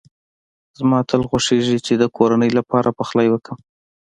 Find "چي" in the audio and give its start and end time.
1.85-1.93